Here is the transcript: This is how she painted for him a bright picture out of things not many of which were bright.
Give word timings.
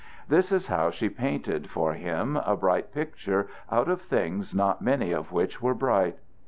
This 0.27 0.51
is 0.51 0.65
how 0.65 0.89
she 0.89 1.09
painted 1.09 1.69
for 1.69 1.93
him 1.93 2.35
a 2.37 2.55
bright 2.57 2.91
picture 2.91 3.47
out 3.71 3.87
of 3.87 4.01
things 4.01 4.51
not 4.51 4.81
many 4.81 5.11
of 5.11 5.31
which 5.31 5.61
were 5.61 5.75
bright. 5.75 6.17